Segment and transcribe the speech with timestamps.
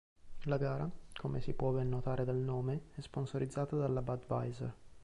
[0.45, 4.73] La gara, come si può ben notare dal nome, è sponsorizzata dalla Budweiser.